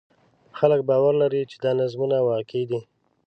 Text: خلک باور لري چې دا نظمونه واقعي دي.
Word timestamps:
خلک 0.57 0.79
باور 0.89 1.13
لري 1.21 1.41
چې 1.51 1.55
دا 1.63 1.71
نظمونه 1.81 2.17
واقعي 2.29 2.63
دي. 2.69 2.79